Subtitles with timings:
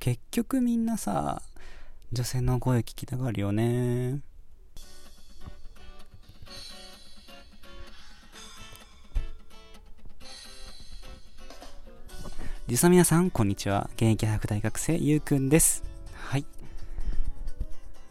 [0.00, 1.42] 結局みんなさ、
[2.10, 4.20] 女性の声聞きたがるよね。
[12.66, 13.90] 実際皆さん、こんにちは。
[13.96, 15.84] 現役白大学生、ゆうくんです。
[16.14, 16.46] はい。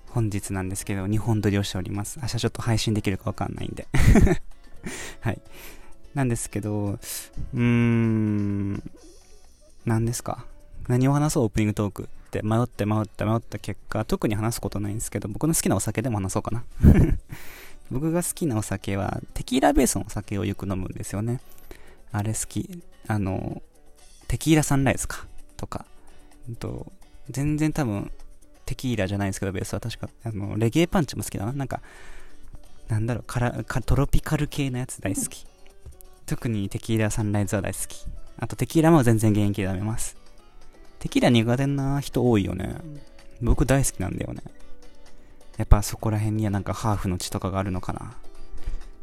[0.10, 2.20] 本日なんですけど、2本撮りをしております。
[2.22, 3.88] 明日ちょっと配信できるかわかんないんで。
[5.22, 5.42] はい。
[6.14, 8.92] なんですけど、うーん、
[9.86, 10.46] 何ですか？
[10.90, 16.64] 何を話そうオープニングトークって迷って迷って迷った結果、特に話すことないんですけど、僕の好きなお酒でも話そうかな。
[17.92, 21.42] 僕が好きなお酒は、テキーラベースのお酒をよく飲むんですよね。
[22.12, 22.84] あれ好き。
[23.08, 23.62] あの、
[24.28, 25.28] テキーラサンライズか。
[25.58, 25.86] とか。
[26.58, 26.92] と
[27.30, 28.12] 全然多分、
[28.66, 31.54] テキーラじゃないですけど、ベースは確か、あの、レゲエパンチも好きだな。
[31.54, 31.82] なんか、
[32.88, 35.46] なんだろう、からかトロピカル系のやつ大好き。
[36.26, 38.08] 特にテキーラサンライズは大好き。
[38.40, 40.19] あとテキーラも全然元気で飲めます。
[41.00, 42.76] テキーラ苦手な人多いよね。
[43.42, 44.44] 僕大好きなんだよね。
[45.58, 48.14] やっぱそこら辺にはなんかハーフの血とかがあるのかな。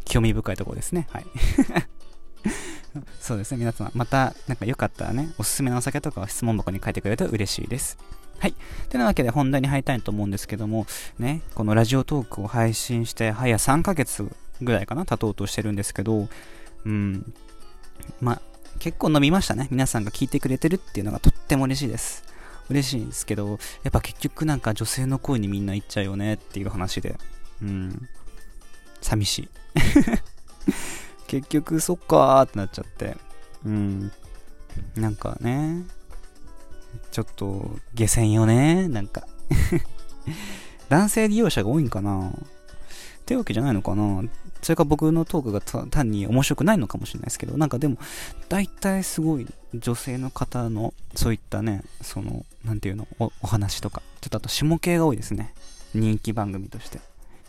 [0.05, 1.09] 興味深いところですね。
[1.11, 1.27] はい。
[3.21, 7.99] そうですね、皆さん、また、なんかよかったらね、おすすめのお酒とかを質問箱に書いてくれると嬉しいです。
[8.39, 8.55] はい。
[8.89, 10.87] てなわけで本題に入りたいと思うんですけども、
[11.19, 14.31] ね、このラジオトークを配信して、早3ヶ月
[14.63, 16.29] ぐらいかな、経とうとしてるんですけど、
[16.85, 17.35] うん、
[18.21, 18.43] まあ、
[18.79, 19.69] 結構飲みましたね。
[19.71, 22.25] 皆さんが聞いてくれてるっていうのがとっても嬉しいです。
[22.69, 27.17] 嬉しいんですけど、やっぱ結局なんか女性の声にみんな言っちゃうよねっていう話で、
[27.63, 28.09] うん、
[29.01, 29.49] 寂しい。
[31.27, 33.17] 結局そっかーってなっちゃって、
[33.65, 34.13] うん、
[34.97, 35.85] なんかね、
[37.11, 39.27] ちょっと下船よね、なんか。
[40.89, 42.31] 男性利用者が多いんかな。
[42.31, 42.33] っ
[43.27, 44.23] てわけじゃないのかな。
[44.67, 47.99] それか僕のトークが単に面白くないのかもしれないですけど、なんかでも、
[48.49, 55.55] 大体すごい女性の方の、そういったね、その、なんていうの、おお話とか、ちょっとあと下系が多いですね。
[55.95, 56.99] 人気番組として。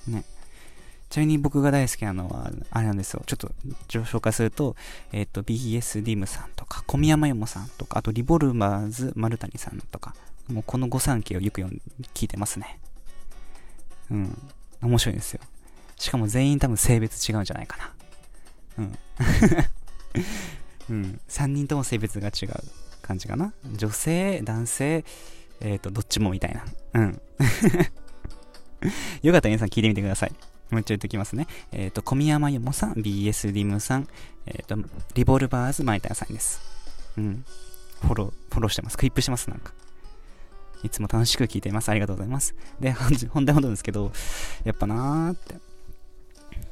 [0.08, 0.26] ね。
[1.10, 3.24] ちなみに僕が大好きなのは、あれなんですよ。
[3.26, 3.52] ちょっと
[3.88, 4.76] 紹介すると、
[5.12, 10.14] えっ、ー、と、BS ディムさんとか、小宮山よもさんとか、あと、リボルバーズ丸谷さんとか、
[10.50, 11.82] もうこの御三家をよく読ん
[12.14, 12.78] 聞いてますね。
[14.12, 14.38] うん。
[14.84, 15.42] 面白いですよ。
[15.98, 17.94] しかも全員多分性別違うんじゃないかな。
[18.80, 18.98] うん。
[20.90, 21.20] うん。
[21.28, 22.54] 3人とも性別が違う
[23.02, 23.54] 感じかな。
[23.76, 25.04] 女性、男性、
[25.60, 26.66] えっ、ー、と、どっちもみたいな。
[26.94, 27.22] うん。
[29.24, 30.32] よかったら皆さん聞いてみてください。
[30.70, 31.48] もう一度言っておきますね。
[31.72, 34.08] えっ、ー、と、小宮山ゆもさん、BS リムさん、
[34.46, 34.78] えっ、ー、と、
[35.16, 36.62] リボルバーズマイターさんです。
[37.18, 37.46] うん。
[38.02, 38.98] フォロー、フォローしてます。
[38.98, 39.74] クリップしてます、なんか。
[40.84, 41.90] いつも楽しく聞いています。
[41.90, 42.54] ありがとうございます。
[42.80, 44.12] で、本題本題ですけど、
[44.64, 45.56] やっぱなーって。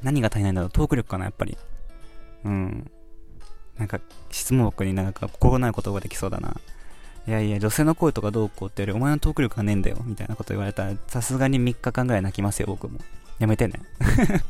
[0.02, 0.70] 何が足りないんだろう？
[0.70, 1.56] トーク力かな、やっぱり。
[2.44, 2.90] うん。
[3.78, 6.56] なんか、質問箱になんか心ない言葉できそうだな。
[7.26, 13.00] いやいや、女性の声とかどうこうってより、お前のトーク力がねえんだよ、みたいなこと言われたら、さすがに3日間ぐらい泣きますよ、僕も。
[13.38, 13.80] やめてね。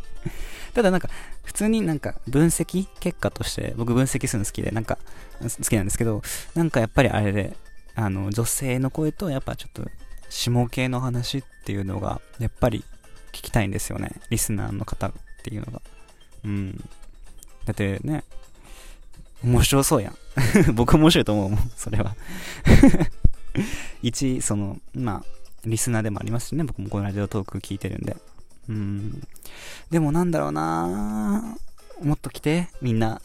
[0.75, 1.09] ただなんか、
[1.43, 4.99] 普通になんか分析結果として、僕分析するの好きで、なんか、
[5.41, 6.23] 好きなんですけど、
[6.55, 7.57] なんかやっぱりあれで、
[7.95, 9.91] あの、女性の声と、やっぱちょっと、
[10.29, 12.85] 下系の話っていうのが、やっぱり
[13.33, 14.13] 聞きたいんですよね。
[14.29, 15.13] リスナーの方
[15.47, 15.81] っていうのが。
[16.45, 16.77] うん。
[17.65, 18.25] だってね、
[19.45, 20.17] 面白そうやん。
[20.75, 22.17] 僕面白いと思うもん、それは。
[24.03, 25.25] 一、その、まあ、
[25.65, 28.17] リスナーでもありますしね、僕もこのラジオトーク聞いてるんで。
[28.69, 29.23] うん。
[29.91, 31.57] でもなんだろうな
[32.03, 33.21] もっと来て、みんな。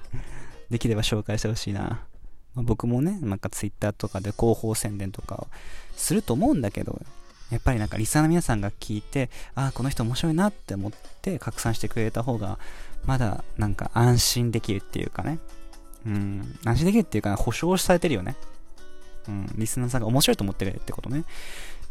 [0.70, 2.06] できれば紹介してほしいな。
[2.54, 5.48] まあ、僕もね、なんか Twitter とかで広報宣伝とかを
[5.96, 7.02] すると思うんだけど、
[7.50, 12.58] やっぱりなんかリスナーの皆さんが聞いて、ああ、この人面白いなって思って拡散してくれた方が、
[13.06, 15.38] まだなんか安心できるっていうかね。
[16.06, 18.36] うん、安心できるっていうか、保証されてるよね。
[19.28, 21.24] うん、リスナーさんが面白いと思ってるってことね。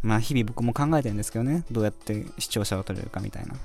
[0.01, 1.63] まあ日々僕も考えてるんですけどね。
[1.71, 3.55] どうやって視聴者を取れるかみたいな。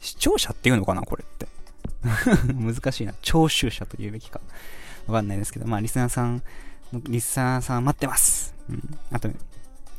[0.00, 1.46] 視聴者っていうのかなこれって。
[2.54, 3.14] 難しいな。
[3.22, 4.40] 聴衆者と言うべきか。
[5.06, 6.42] わかんないですけど、まあリスナーさん、
[6.92, 8.54] リスナーさん待ってます。
[8.68, 8.98] うん。
[9.10, 9.28] あと、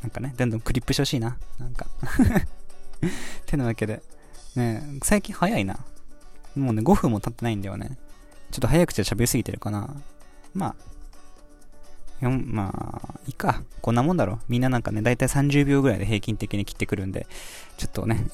[0.03, 1.37] なんかね、どんどんクリップしてほしいな。
[1.59, 1.87] なんか
[3.47, 4.03] てなわけで、
[4.55, 5.79] ね、最近早いな。
[6.55, 7.97] もうね、5分も経ってないんだよね。
[8.51, 9.89] ちょっと早口で喋りすぎてるかな。
[10.53, 10.75] ま
[12.21, 13.63] あ、まあ、いいか。
[13.81, 14.39] こんなもんだろ。
[14.47, 17.27] みんななんかね、だいたい30秒ぐらいで平均的に切ってくるんで、
[17.77, 18.25] ちょっとね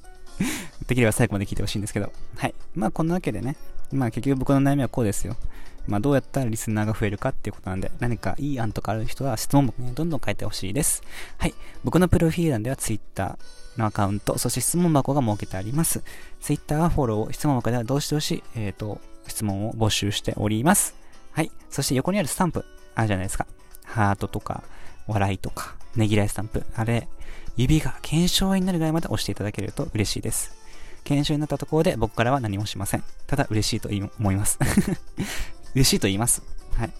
[0.86, 2.12] できれば最後まで聞いてほしいんですけど。
[2.36, 2.54] はい。
[2.74, 3.56] まあ、こんなわけでね、
[3.92, 5.36] まあ結局僕の悩みはこうですよ。
[5.88, 11.02] まあ、どうやったらリスナーが増えるかっていうことなんで、何かいい案とかある人は質問もね、どんどん書いてほしいです。
[11.38, 11.54] はい。
[11.84, 13.38] 僕のプロフィール欄では Twitter
[13.76, 16.02] のアカウント、そして質問箱が設けてあります。
[16.40, 20.94] Twitter はフォロー、質問箱ではどうしてほしい、えっ、ー、と、質問を募集しております。
[21.32, 21.50] はい。
[21.70, 23.46] そして横にあるスタンプ、あるじゃないですか。
[23.84, 24.62] ハートとか、
[25.06, 27.08] 笑いとか、ねぎらいスタンプ、あれ、
[27.56, 30.56] 指が検証になるぐらいまで押していただけると嬉しいです。
[31.04, 33.04] 検証になったところで僕からは何もしません。
[33.26, 33.88] ただ嬉しいと
[34.18, 34.58] 思います。
[35.76, 36.42] 嬉しいと言います。
[36.78, 36.90] はい。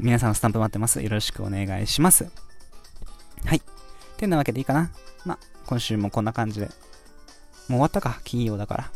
[0.00, 1.00] 皆さんのスタンプ待ってます。
[1.00, 2.24] よろしくお願いします。
[3.44, 3.62] はい。
[4.16, 4.90] てなわけでいいかな。
[5.24, 6.66] ま今週もこんな感じで。
[6.66, 6.72] もう
[7.68, 8.20] 終わったか。
[8.24, 8.90] 金曜だから。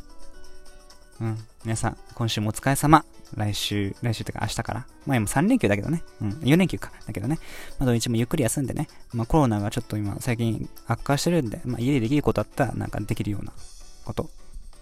[1.20, 1.38] うん。
[1.64, 3.04] 皆さん、今週もお疲れ様。
[3.36, 4.86] 来週、来週というか明日から。
[5.06, 6.02] まあ今3連休だけどね。
[6.20, 6.30] うん。
[6.30, 6.90] 4連休か。
[7.06, 7.38] だけどね。
[7.78, 8.88] まあ土日もゆっくり休んでね。
[9.12, 13.52] まあコロナがちょっと今最近悪化してるんで、まあ家でできることあったらなんかできるような
[14.04, 14.28] こと。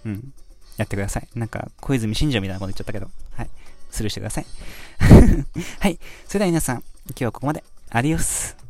[0.07, 0.33] うん。
[0.79, 1.29] やってください。
[1.35, 3.11] なんか小泉信者みたいなこと言っちゃったけど。
[3.37, 3.51] はい。
[3.95, 4.47] スルーしてください。
[5.81, 5.99] はい。
[6.27, 7.65] それでは皆さん、今日はここまで。
[7.91, 8.64] アディオス。